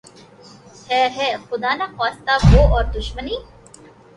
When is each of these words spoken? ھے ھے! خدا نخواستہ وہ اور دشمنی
ھے 0.87 1.01
ھے! 1.15 1.27
خدا 1.47 1.71
نخواستہ 1.75 2.33
وہ 2.51 2.61
اور 2.75 2.83
دشمنی 2.95 3.35